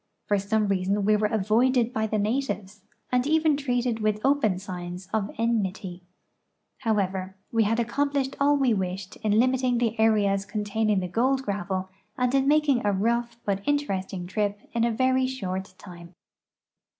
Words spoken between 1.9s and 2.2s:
by the